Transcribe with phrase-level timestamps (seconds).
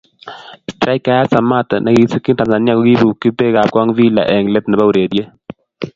[0.71, 5.23] Straikait Samatta ne kikisikchin Tanzania ko kibukchi beekab kong Villa eng let nebo urerie.